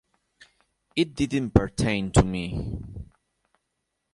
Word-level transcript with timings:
It 0.95 1.13
didn't 1.13 1.51
pertain 1.51 2.09
to 2.13 2.23
me... 2.23 2.73